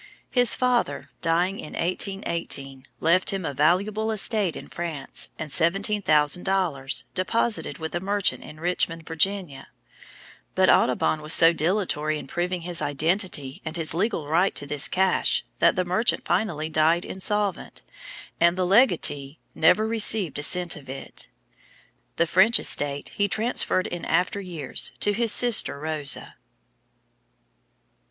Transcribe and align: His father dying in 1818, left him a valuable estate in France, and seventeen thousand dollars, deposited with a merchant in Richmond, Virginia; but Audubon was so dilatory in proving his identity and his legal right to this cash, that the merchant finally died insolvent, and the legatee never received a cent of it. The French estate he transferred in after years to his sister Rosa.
His 0.31 0.55
father 0.55 1.11
dying 1.21 1.59
in 1.59 1.73
1818, 1.73 2.87
left 2.99 3.29
him 3.29 3.45
a 3.45 3.53
valuable 3.53 4.09
estate 4.09 4.55
in 4.55 4.67
France, 4.67 5.29
and 5.37 5.51
seventeen 5.51 6.01
thousand 6.01 6.41
dollars, 6.43 7.03
deposited 7.13 7.77
with 7.77 7.93
a 7.93 7.99
merchant 7.99 8.43
in 8.43 8.59
Richmond, 8.59 9.05
Virginia; 9.05 9.67
but 10.55 10.71
Audubon 10.71 11.21
was 11.21 11.35
so 11.35 11.53
dilatory 11.53 12.17
in 12.17 12.25
proving 12.25 12.61
his 12.61 12.81
identity 12.81 13.61
and 13.63 13.77
his 13.77 13.93
legal 13.93 14.25
right 14.27 14.55
to 14.55 14.65
this 14.65 14.87
cash, 14.87 15.45
that 15.59 15.75
the 15.75 15.85
merchant 15.85 16.25
finally 16.25 16.67
died 16.67 17.05
insolvent, 17.05 17.83
and 18.39 18.57
the 18.57 18.65
legatee 18.65 19.37
never 19.53 19.85
received 19.87 20.39
a 20.39 20.41
cent 20.41 20.75
of 20.75 20.89
it. 20.89 21.29
The 22.15 22.25
French 22.25 22.59
estate 22.59 23.09
he 23.09 23.27
transferred 23.27 23.85
in 23.85 24.03
after 24.05 24.41
years 24.41 24.93
to 25.01 25.13
his 25.13 25.31
sister 25.31 25.79
Rosa. 25.79 26.37